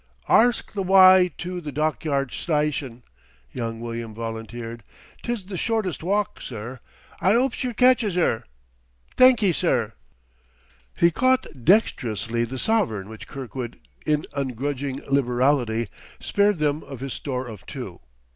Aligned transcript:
"Arsk 0.27 0.71
th' 0.73 0.83
wye 0.83 1.29
to 1.37 1.61
th' 1.61 1.73
Dorkyard 1.75 2.31
Styshun," 2.31 3.03
young 3.51 3.79
William 3.79 4.15
volunteered. 4.15 4.83
"'Tis 5.21 5.43
th' 5.43 5.59
shortest 5.59 6.01
walk, 6.01 6.41
sir. 6.41 6.79
I 7.19 7.35
'opes 7.35 7.63
yer 7.63 7.73
catches 7.73 8.17
'er.... 8.17 8.45
Thanky, 9.15 9.51
sir." 9.53 9.93
He 10.97 11.11
caught 11.11 11.45
dextrously 11.63 12.45
the 12.45 12.57
sovereign 12.57 13.09
which 13.09 13.27
Kirkwood, 13.27 13.79
in 14.03 14.25
ungrudging 14.33 15.01
liberality, 15.07 15.87
spared 16.19 16.57
them 16.57 16.83
of 16.85 17.01
his 17.01 17.13
store 17.13 17.45
of 17.45 17.63
two. 17.67 17.99